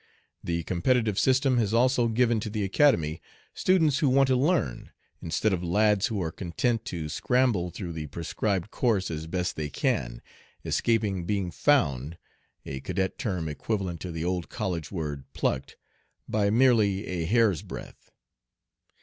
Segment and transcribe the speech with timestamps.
[0.43, 3.21] The competitive system has also given to the Academy
[3.53, 4.89] students who want to learn,
[5.21, 9.69] instead of lads who are content to scramble through the prescribed course as best they
[9.69, 10.23] can,
[10.65, 12.17] escaping being "found"
[12.65, 15.77] (a cadet term equivalent to the old college word 'plucked')
[16.27, 18.09] by merely a hair's breadth."